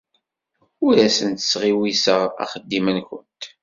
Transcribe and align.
Ur 0.85 0.95
asent-sɣiwiseɣ 1.07 2.19
axeddim-nsent. 2.43 3.41